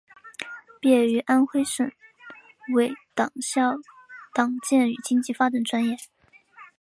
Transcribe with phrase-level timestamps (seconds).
[0.79, 1.91] 毕业于安徽省
[2.73, 3.75] 委党校
[4.33, 5.95] 党建与经济发展专业。